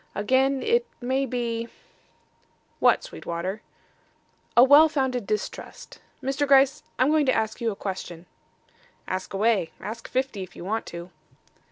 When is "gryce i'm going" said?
6.47-7.27